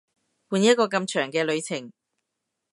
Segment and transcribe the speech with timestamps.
[0.49, 1.91] 換一個咁長嘅旅程